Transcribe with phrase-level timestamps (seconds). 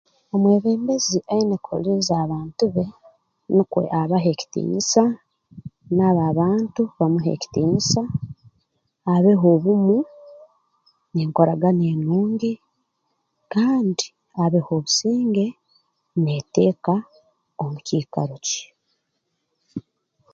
[0.35, 2.85] Omwebembezi aine kuhuliiriza abantu be
[3.55, 5.03] nukwe abahe ekitiinisa
[5.97, 8.01] nabo abantu bamuhe ekitiinisa
[9.13, 9.97] abeho obumu
[11.13, 12.51] n'enkuragana enungi
[13.53, 14.05] kandi
[14.43, 15.45] abeho obusinge
[16.21, 16.95] n'eteeka
[17.61, 18.63] omu kiikaro kye